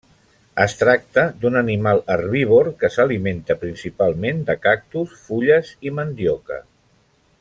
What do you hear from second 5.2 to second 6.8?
fulles i mandioca.